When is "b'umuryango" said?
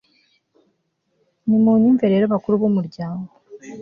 2.61-3.29